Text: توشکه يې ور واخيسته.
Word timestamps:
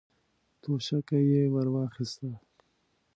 توشکه 0.61 1.17
يې 1.29 1.41
ور 1.53 1.67
واخيسته. 1.73 2.29